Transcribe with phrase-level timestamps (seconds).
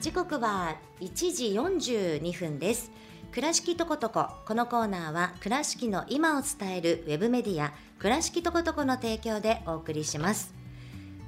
[0.00, 2.90] 時刻は1時42分です。
[3.32, 10.54] 倉敷とことここのコーナーは倉敷の今を伝えるウェブメディア倉敷とことこの提供でお送りします。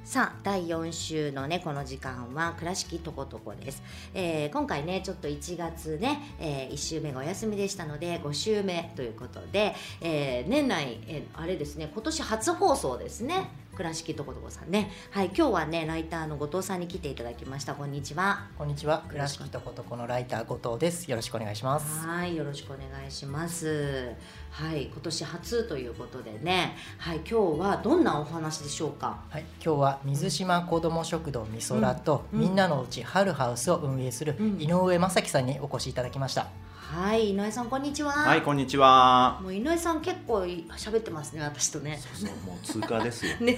[0.03, 13.62] さあ第4週のねこの時間は倉敷とことこです、えー、今回ねちょっと1月ね、えー、1週目がお休みでしたので5週目ということで、えー、年内、えー、あれですね今年初放送ですね。
[13.75, 14.91] 倉敷とことこさんね。
[15.09, 17.73] はい今日はねライターの後藤さんに来ていただきました。
[17.73, 18.45] こんにちは。
[18.57, 19.03] こんにちは。
[19.09, 21.09] 倉敷とことこのライター後藤です。
[21.09, 22.05] よろしくお願いします。
[22.05, 24.13] はいよろしくお願いします。
[24.51, 26.75] はい今年初ということでね。
[26.99, 29.23] はい今日はどんなお話でしょうか？
[29.29, 36.47] はい今日は水島子ども食堂みそらと、うん、みんなのうち春ハウスを運営する井上正樹さんにお越しいただきました、
[36.91, 38.11] はい井上さんこんにちは。
[38.11, 39.39] はいこんにちは。
[39.41, 41.97] もう井上さん結構喋ってますね私とね。
[41.99, 43.35] そうそうもう通過ですよ。
[43.41, 43.57] ね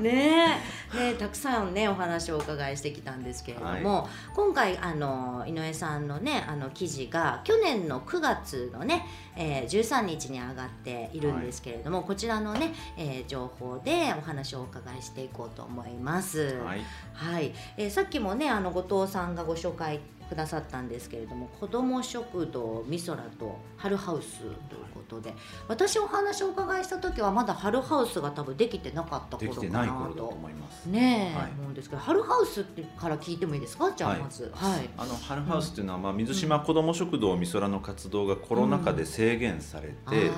[0.00, 0.60] ね
[0.92, 1.14] ね。
[1.18, 3.80] たくさんねお話をお伺いしてきたんですけれども、はい、
[4.34, 16.58] 今回あの井上さんのねあの記事が去年の9月のね、えー、13日に上がっているんですけれども、はい、こちらのね、えー、情報でお話をお伺いしていこうと思います。
[16.64, 16.82] はい、
[17.14, 20.00] はい、えー、さっきもねあの後藤さんがご紹介
[20.34, 24.50] くださったんですけれども子ども食堂みそらと春ハウスという
[24.92, 25.32] ことで
[25.68, 30.24] 私お話をお伺いした時はまだ春ハウスが多分できてなかった頃かなと。
[30.24, 30.86] 思います。
[30.86, 33.92] ねえ、はい、思うんですけど春ハウスってから聞いてもいいですか？
[33.92, 40.34] じゃあまず、はい、はい、あの春ハウスっていうのは、まあ、水島子ども食堂みそらの活動がコロナ禍で制限されて、うん、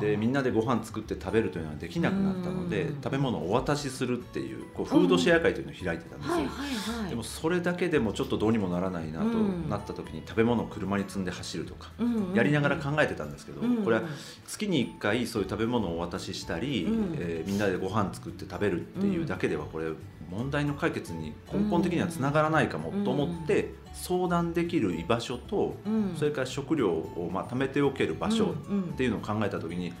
[0.00, 11.90] でみんなでご飯作って食べるというのはできなくなったので、食べ物をお渡しするっていうこうフードシェア会というのを開いてたんですよ、はいはいはい、でもそれだけでもちょっとどうにもならないなとなった時に食べ物を車に積んで走るとか、
[12.34, 14.02] やりながら考えてたんですけど、これは
[14.46, 16.86] 月に1回そういう食べ物をお渡ししたり、
[17.18, 19.86] えー、みんなでご飯作って食べるっていうだけではこれ
[20.28, 25.76] 問題の解決に根本的にはつながらないかもと思って相談できる居場所と
[26.16, 28.54] それから食料をまあ貯めておける場所
[28.92, 29.92] っていうのを考えた時に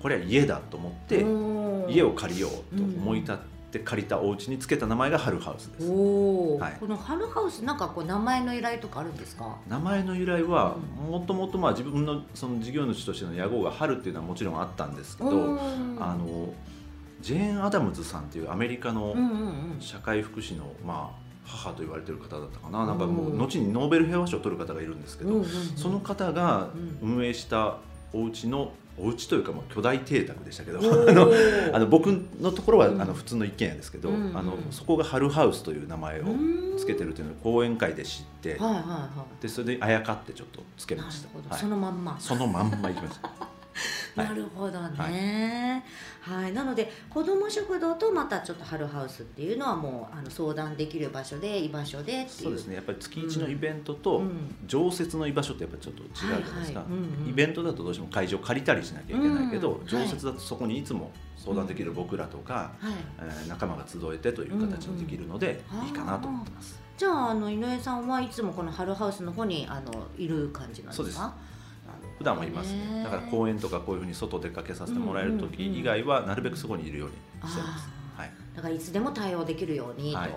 [0.00, 1.24] これは家だと思って
[1.92, 3.56] 家を借りようと思い立って。
[3.84, 5.90] 借りたお家につけた名前が春ハウスです。
[5.90, 9.58] はい、この春ハウスなんかこう名前の由来とかあるんですか？
[9.68, 10.76] 名前の由来は
[11.10, 15.30] もともとまあ自分のその事業主としての屋号が春っていうのはもちろんあったんですけど、
[16.00, 16.54] あの
[17.20, 19.14] ジェーン・アダムズさんっていうアメリカの
[19.80, 25.44] 社会福祉のまあ母と言われてる方だったかな、なんかもう後にノーベル平和賞を取る方がいるんですけど、
[25.76, 26.68] その方が
[27.00, 27.78] 運営した
[28.12, 30.82] お家のお家というかもう巨大邸宅でしたけどあ
[31.12, 31.30] の
[31.72, 32.06] あの僕
[32.40, 36.24] のところはあの普通の一軒家ですけど、うん、あのそこが春ハウスという名前を
[36.78, 38.58] つけてるというのを講演会で知って、
[39.40, 42.16] でそれであやかってちょっとつけました、はい、そのまんま。
[42.18, 43.30] そのまんまいきました
[44.14, 45.84] なるほどね、
[46.20, 52.76] はい、はい、なので子ども食堂とまたちょっと春ハウスっていうのはもうあの相談できる場所で居場所でそうですね。
[52.76, 54.22] やっぱり月一のイベントと
[54.66, 56.84] 常設の居場所ってやっぱりちょっと違うじゃないですか、
[57.28, 66.80] イベントだとどうしても会場借りたりしなきゃいけないけど、うん、常設だとそこにいつも相談できる僕らとか、うん、はい、えー、仲間が集えてという形にできるので、いいかなと思ってます。
[66.96, 70.96] じゃああの井上さんはいつもこの春ハウスの方にあのいる感じなんですか？
[70.96, 71.18] そうです
[72.18, 73.02] 普段はいますね。
[73.04, 77.14] だから公園とかこういうふうに外出かけさせてもらえる時以外はなるべくそこにいるように
[77.50, 80.30] してます、はい、だからいつでも対応できるようにと、はい、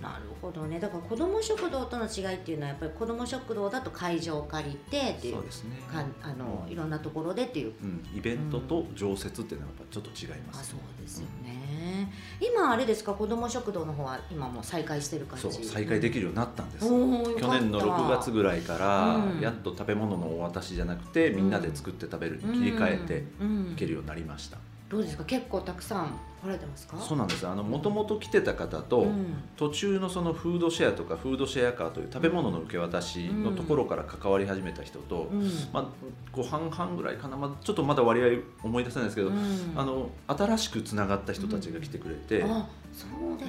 [0.00, 0.80] なるほどね。
[0.80, 5.76] だから子ども食堂との違いっていうのはやっぱり子ども食堂だと会場を借りてっていうそうですね。
[5.92, 13.12] かあの、いろんなところでっていう、うん、イベントと常設っていうのはやっぱちょっと違います、ね、あそうですよね、今あれですか？
[13.12, 15.42] 子ども食堂の方は今も再開してる感じ？
[15.52, 23.24] そう再開できるようになったんです、うん、去年の6月ぐらいから、やっと食べ物のお渡しじゃなくてみんなで作って食べるに切り替えて
[23.72, 24.56] いけるようになりました、
[24.90, 25.24] どうですか？
[25.24, 26.96] 結構たくさん来られてますか？
[26.98, 27.46] そうなんです。
[27.46, 35.84] あのもともと来てた方と、うん、途中のそのフードシェアとかフードシェアカーという食べ物の受け渡しのところから関わり始めた人と、うん、まあ、
[36.32, 42.62] こう半々ぐらいかな、まあ、ちょっとまだ割合思い出せないですけど、うん、あの新しくつながった人たちが来てくれて、なん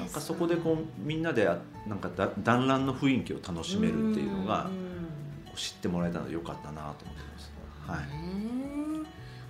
[0.09, 1.49] かそこでこうみんなで
[1.87, 4.69] なんかだ団らんの雰囲気を楽しめるっていうのが、
[5.55, 7.51] 知ってもらえたのでよかったなと思ってます。
[7.87, 7.97] は
[8.77, 8.80] い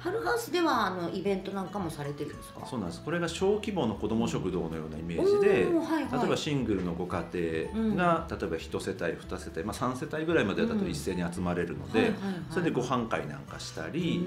[0.04, 2.66] 春ハウスではあのイベントなんかもされてるんですか？
[2.66, 3.04] そうなんです。
[3.04, 12.14] これが小規模の子ども食堂のようなイメージで、はいはい、例えばシングルのご家庭が、うん、例えば1世帯2世帯、まあ、3世帯ぐらいまでだと一斉に集まれるので、
[12.50, 14.26] それでご飯会なんかしたり、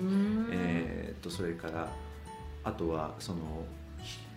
[0.52, 1.88] えー、っとそれから
[2.62, 3.38] あとはその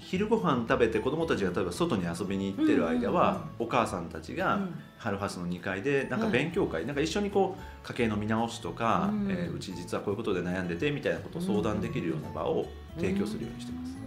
[0.08, 4.62] 昼ご飯食べて子供たちが例えば外に遊びに行ってる間は、お母さんたちが
[4.98, 12.66] 春ハウスの2階でなんか勉強会、なんか一緒にこう家計の見直しとか、うえうち実はこういうことで悩んでてみたいなことを相談できるような場を
[12.96, 13.98] 提供するようにしてます。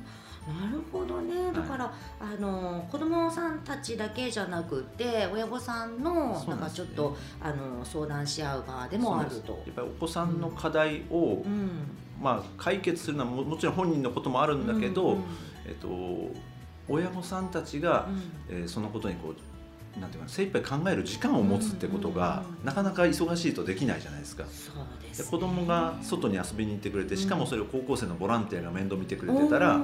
[0.48, 1.52] なるほどね。
[1.52, 9.62] だから、はい、あの子供さんたちだけじゃなくて親御さんのなんかちょっと、ね、あの相談し合う場でもあると。
[9.66, 11.70] やっぱりお子さんの課題を、うん、
[12.22, 15.24] まあ、解決するのはももちろん本人のこともあるんだけど、うんうん、
[15.70, 15.88] えっと、
[16.88, 18.08] 親御さんたちが、
[18.50, 24.44] うん、えー、そのことにこうなんていうか精一杯考える時間を持つってことが、なかなか忙しいとできないじゃないですか。
[24.44, 29.82] そうです、ね、子供が外に遊びに行ってくれてしかもそれを高校生のボランティアが面倒見てくれてたら、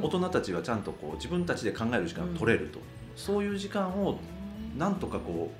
[0.00, 2.78] 大人たちはちゃんとこう自分たちで考える時間を取れると、
[3.14, 4.18] そういう時間を
[4.78, 5.52] なんとかこ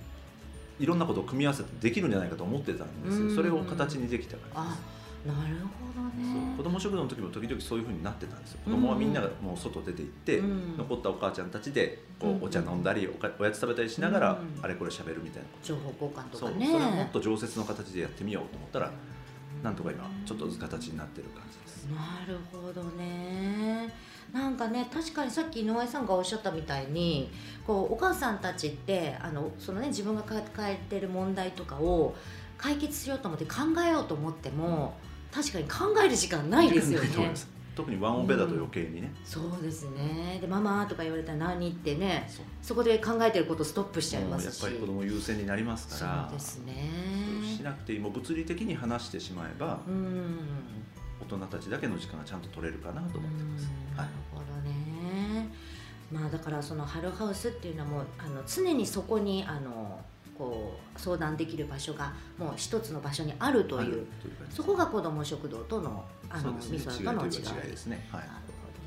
[0.80, 5.01] ういろんなことを組み合わせてできるんじゃないかと思ってたんですよ、それを形にできたからです。
[5.26, 6.56] なるほどね。
[6.56, 8.60] 子ども食堂の時も時々そういうふうになってたんですよ。
[8.64, 13.08] 子供はみんながもう外出て行って、うん、残ったお母ちゃんたちでこうお茶飲んだり
[13.38, 15.48] おやつ食べたりしながら、あれこれしゃべるみたいな。
[15.62, 16.66] 情報交換とかね。
[16.66, 18.90] それをもっと常設の形でやってみようと思ったら
[19.62, 21.84] なんとか今ちょっとずつ形になってる感じです。
[21.84, 23.94] なるほどね。
[24.32, 27.30] なんかね確かにさっき井上さんがおっしゃったみたいに
[27.64, 32.16] こうお母さんたちってあのその、ね、自分が抱えてる問題とかを
[32.58, 37.08] 解決しようと思って考えようと思っても、うん確かに考える時間ないですよね。
[37.74, 40.38] 特にワンオペだと余計にね、うん、そうですね。
[40.42, 42.28] でママとか言われたら何ってね
[42.60, 44.62] そこで考えてることストップしちゃいますし。
[44.62, 46.28] やっぱり子供優先になりますから。
[46.28, 46.90] そうですね。
[47.56, 50.38] しなくていいもう物理的に話してしまえば、うん、
[51.22, 55.48] 大人たちだけの時間がちゃんと取れるかなと思ってます、なるほどね。
[56.12, 59.98] まあだからそのハルハウスっていうのはもうあの常にそこにあの
[60.36, 64.06] こう相談できる場所がもう一つの場所にあるという
[64.50, 67.70] そこが子ども食堂とのあの、ね、味噌との違い。
[67.70, 68.06] ですね。
[68.10, 68.22] はい。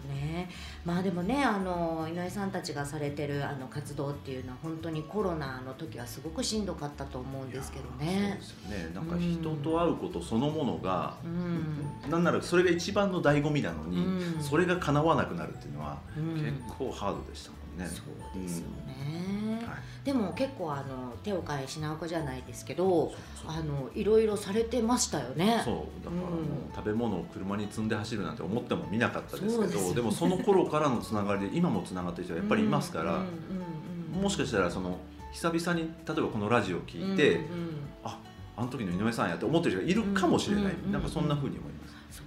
[0.06, 0.50] ね、
[0.86, 8.40] まあでもねあの井上さんたちがされてるあの活動っていうのは本当にコロナの時はすごくしんどかったと思うんですけどね。
[8.42, 8.94] そうですよね。
[8.94, 15.98] なんか人と会うことそのものが、うん、なんならそれが一番の醍醐味なのに、うん、それが叶わなくなるっていうのは、
[16.36, 17.88] 結構ハードでしたもんね。
[17.88, 20.06] そうですよね、はい。
[20.06, 23.14] でも結構あの手を変え品をじゃないですけど
[23.46, 25.62] あのいろいろされてましたよね。
[25.64, 25.76] そう。
[26.04, 33.24] だからもう、食べ物を車に積んで走るなんて思ってもみなかったですけどでもその頃からのつながりで今もつながってる人はやっぱりいますから、
[34.20, 34.98] もしかしたらその
[35.34, 37.48] 久々に例えばこのラジオを聞いて、うんうん、
[38.04, 38.20] あ
[38.56, 42.24] あの時の井上さんやって思ってる人がいるかもしれない、なんかそんなふうに思います。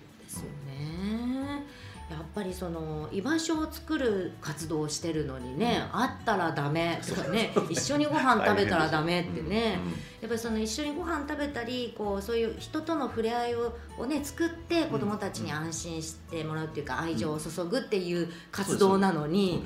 [2.39, 7.01] ぱりその居場所を作る活動をしてるのにね、会ったらダメ。
[7.05, 7.53] とかね。
[7.69, 9.81] 一緒にご飯食べたらダメってね、
[10.21, 19.65] やっぱりその一緒にご飯食べたりこうそういう人との触れ合いををね作って子どもたちに安心してもらうっていうか愛情を注ぐっていう活動なのに。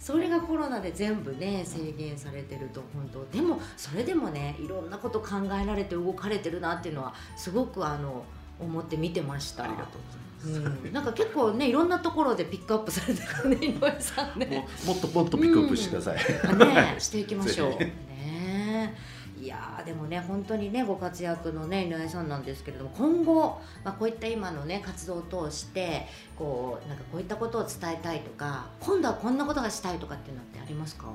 [0.00, 3.24] それがコロナで全部ね制限されてると本当。
[3.34, 8.22] でもそれでもねいろんなこと考えられて動かれてるなっていうのはすごくあの
[8.60, 9.64] 思って見てました。
[9.64, 10.02] ありがとう
[10.46, 10.84] ございます。
[10.86, 14.66] うん、なんか結構ねいろんなところでピックアップされてるね井上さんね。
[14.84, 16.18] ももっともっとピックアップしてください、
[16.52, 17.78] うん、ねしていきましょう。
[17.78, 18.94] ね。
[19.40, 31.06] いやでもね本当にねご活躍のね井上さんなんですけれども今後、まあ、こういった今のね活動を通してこうなんかこういったことを伝えたいとか今度はこんなことがしたいとかっていうのってありますか？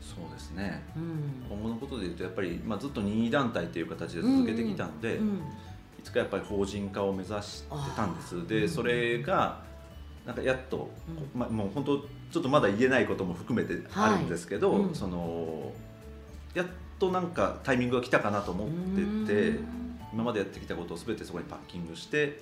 [0.00, 5.42] そうですね、うん、今後のことでいうとやっぱり、まあ、ずっと任意団体という形で続けてきたので、うんうん
[6.04, 8.46] つかやっぱり法人化を目指してたんです。
[8.46, 9.62] でそれが
[10.26, 10.90] なんかやっと、
[11.34, 15.72] うん、まあ、もう本当ちょっとまだ言えないことも含めてあるんですけど、はいうん、その
[16.54, 16.66] やっ
[16.98, 18.68] となんかタイミングが来たかなと思っ
[19.26, 19.58] てて
[20.12, 22.32] 今までやってきたことを全てそこにパッキングして、はい、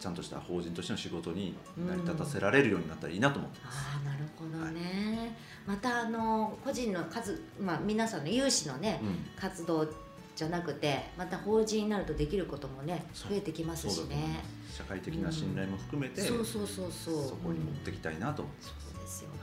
[0.00, 3.78] ちゃんとした法人としての仕事に成り立たせられるようになったらいいなと思ってます。
[4.00, 5.32] あなるほどね、
[5.66, 9.86] はい、またあの個人の数、まあ、皆さんの有志のね、うん、活動
[10.34, 14.42] じゃなくてまた法人になるとできることもね増えてきますしね。
[14.72, 17.28] 社会的な信頼も含めて、うん、そうそうそうそう。
[17.28, 18.42] そこに持っていきたいなと。
[18.42, 19.36] 思ってます、そうですよね、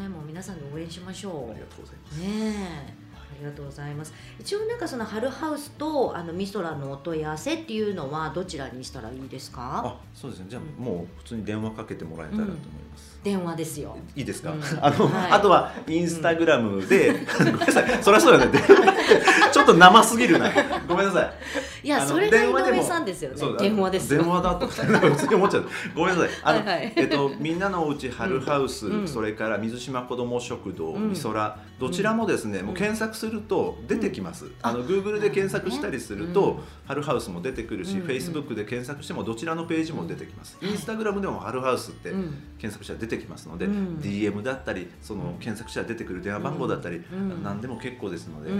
[0.00, 1.50] はい、もう皆さんで応援しましょう。
[1.52, 2.18] ありがとうございます。
[2.20, 4.14] ねありがとうございます。
[4.40, 9.82] 一応なんかその春ハウスとあのミソラのお問い合わせっていうのはどちらにしたらいいですか？
[9.84, 10.46] あそうですね。
[10.48, 12.66] じゃあ、もう普通に電話かけてもらえたらと思います、
[13.22, 13.96] 電話ですよ。
[14.14, 18.02] いいですか、うん、 あの、はい、あとはインスタグラムで、 ごめんなさい。
[18.02, 18.46] そりゃそうよね。
[19.52, 20.50] ちょっと生すぎるな。
[20.86, 21.32] ごめんなさい。
[21.86, 23.58] いやそれが井上さんですよね。
[23.58, 24.74] 電話です電話だと普
[25.16, 25.68] 通に思っちゃう。
[25.94, 26.30] ごめんなさい。
[26.42, 47.02] あの、はいはい、えっとみんなのおうち春ハウス、うん、それから水島子ども食堂、うん、みそらどちらもですね、もう検索索すると出てきます、うん、あの Google で検索したりすると、ハルハウスも出てくるし、うん、Facebook で検索してもどちらのページも出てきます、うん、Instagram でもハルハウスって検索したら出てきますので、うん、DM だったりその検索したら出てくる電話番号だったり、
[47.42, 48.50] 何でも結構ですので、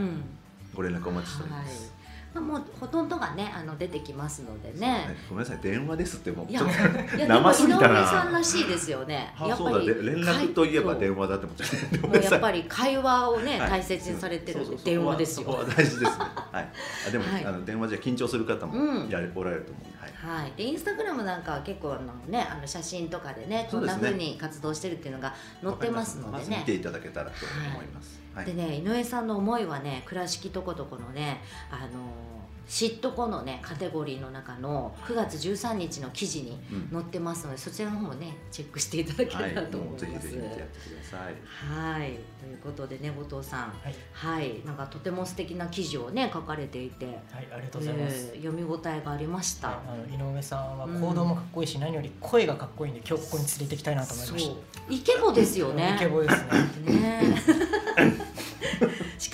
[0.75, 1.81] ご連絡お待ちしております。
[1.83, 1.97] はい
[2.41, 5.07] もうほとんどがねあの出てきますのでね。
[5.29, 6.71] ごめんなさい電話ですってもうちょっと
[7.27, 8.01] 生すぎたな。
[8.01, 9.35] 井上さんらしいですよね。
[9.41, 11.67] やっぱり連絡といえば電話だって思っちゃ
[12.05, 12.07] う。
[12.07, 15.65] もうやっぱり会話をね、大切にされてる電話ですよ。
[15.67, 16.09] 大事ですね。
[16.53, 16.69] はい。
[17.09, 18.77] あでも、あの電話じゃ緊張する方も
[19.09, 19.96] やおられると思う。
[20.27, 26.59] はい、でインスタグラムなんかは結構あの、ね、あの写真とかでねこんなふうに活動してるっていうのが載ってますのでね。
[26.59, 27.37] 見ていただけたらと
[27.75, 28.21] 思います。
[28.45, 31.41] でね井上さんの思いはね倉敷とことこのね
[31.71, 32.36] あの知
[32.97, 36.59] っとこのねカテゴリーの中の9月13日の記事に
[36.93, 40.05] 載ってますので、うん、そちらの方もねチェックしていただけたらと思います。
[40.05, 41.35] はい、ぜひぜひやってください。
[41.73, 47.17] はい、ということでね後藤さん、はい、はい、なんかとても素敵な記事をね書かれていて、はい、
[47.53, 48.31] ありがとうございます。
[48.35, 49.69] えー、読み応えがありました。
[49.69, 49.79] はい、
[50.15, 54.93] あの井上さんは行動もかっこいいし、うん、何より声がかっこいいんで今日ここに連れて行きたいなと思いました。
[54.93, 55.95] イケボですよね。
[55.97, 56.45] イケボです
[56.83, 57.01] ね。
[57.01, 57.43] ね。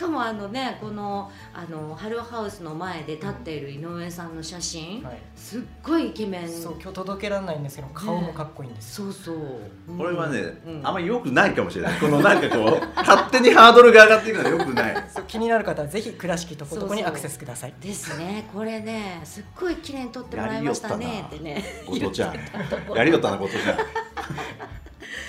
[0.03, 6.49] しかもあのねこのあのハルハウスの前で立っている井上さんの写真、はい、すっごいイケメン。
[6.49, 12.01] そう今日届けられないんですけど顔もかっこいいんです、ね、そうそう、うん、これはね、うん、あんまりよくないかもしれない。
[12.01, 15.05] このなんかこう 勝手にハードルが上がっていくのはよくない。
[15.09, 17.75] そう気になる方はぜひ倉敷とことこにアクセスください。
[17.81, 18.49] ですね。
[18.53, 21.27] これねすっごい綺麗に撮ってもらいましたね。
[21.29, 21.63] ってね。
[21.87, 22.35] 後藤ちゃん
[22.97, 23.77] やりよったな後藤 ちゃん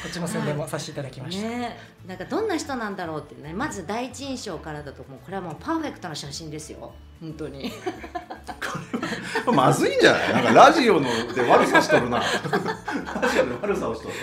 [0.03, 3.53] こっちの宣伝もさせていただきました、ね、なんかどんな人なんだろうってね。
[3.53, 6.91] まず第一印象からだともうこれはもうパーフェクトな写真ですよ。
[7.21, 7.71] 本当に。
[9.45, 10.43] これまずいんじゃない？
[10.43, 12.19] なんかラジオので悪さしとるな。
[12.19, 14.13] ラジオで悪さをしとる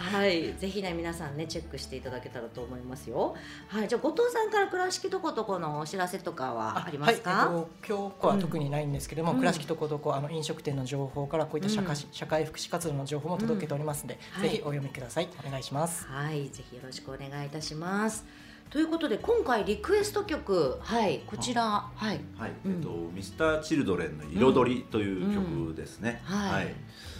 [0.00, 3.36] はい、ぜひね皆さんねチェックしていただけたらと思いますよ。
[3.68, 7.30] はい、じゃあ後藤さんから倉敷とことこのお知らせとかはありますか？
[7.30, 15.28] はい、えっと、今日は特にないんですけれども、うん、倉敷とことこあの飲食店の情報からこういった社会,、社会福祉活動の情報も届けておりますので、うん、ぜひお読みください。
[15.46, 16.06] お願いします。
[16.06, 18.24] はい、ぜひよろしくお願いいたします。
[18.70, 21.62] ということで今回リクエスト曲はいこちら。
[21.92, 26.22] はい、はい、えっと、ミスターチルドレンの彩りという曲ですね。
[26.24, 26.72] はい。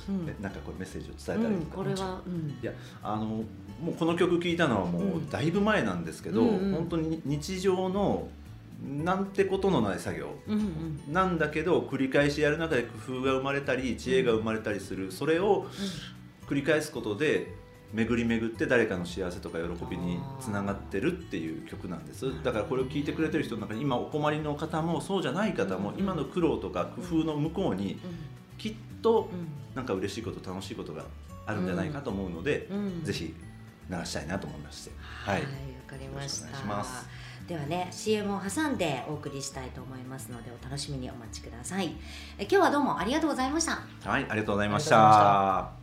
[0.09, 2.21] うん、なんかこれメッセージを伝えたらいいこれは、
[2.62, 3.45] いやあのも
[3.88, 8.28] うこの曲聴いたのはもうだいぶ前なんですけど、うん本当に日常の
[8.83, 10.28] なんてことのない作業、
[11.09, 15.11] なんだけど繰り返しやる中で工夫が生まれたり知恵が生まれたりする。
[15.11, 15.66] それを
[16.47, 17.54] 繰り返すことで
[17.92, 22.42] 巡り巡って誰かの幸せとか喜びにつながってるっていう曲なんです。
[22.42, 28.00] だからこれを聴いてくれてる人の中に今お困りの方もそうじゃない方も今の苦労とか工夫の向こうに
[28.59, 29.28] きっと
[29.75, 31.04] なんか嬉しいこと楽しいことが
[31.47, 32.68] あるんじゃないかと思うので、
[33.02, 33.35] ぜひ
[33.88, 34.92] 流したいなと思いまして。
[34.99, 35.42] はい。
[35.42, 35.49] わ、
[35.87, 37.20] かりました。
[37.49, 41.97] ではね CM を挟んでお送りしたいと思いますのでお楽しみにお待ちください。
[42.38, 43.82] え今日はどうもありがとうございました。
[44.09, 45.80] はいありがとうございました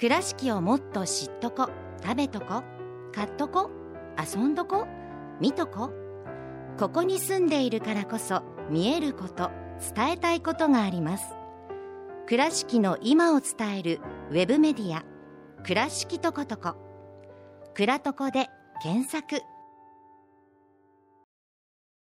[0.00, 1.68] 倉敷をもっと知っとこ
[2.02, 2.62] 食べとこ
[3.14, 3.70] 買っとこ
[4.18, 4.86] 遊んどこ
[5.40, 5.90] 見とこ。
[6.78, 9.50] ここに住んでいるからこそ見えること
[9.94, 11.24] 伝えたいことがあります。
[12.26, 15.04] 倉敷の今を伝えるウェブメディア
[15.66, 16.76] 「倉敷とことこ」
[17.76, 18.48] 「倉とこ」で
[18.82, 19.42] 検索。